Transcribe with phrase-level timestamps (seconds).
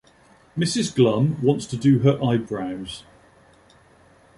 [0.57, 3.03] Mrs Glum wants to do her eyebrows.